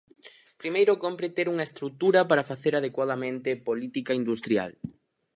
Primeiro 0.61 0.93
cómpre 1.03 1.27
ter 1.37 1.47
unha 1.53 1.67
estrutura 1.69 2.21
para 2.29 2.47
facer 2.51 2.73
adecuadamente 2.75 3.49
política 3.67 4.11
industrial. 4.21 4.71